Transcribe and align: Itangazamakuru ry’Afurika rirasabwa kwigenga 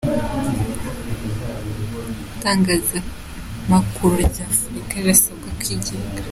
Itangazamakuru 2.33 4.15
ry’Afurika 4.29 4.93
rirasabwa 4.99 5.47
kwigenga 5.59 6.17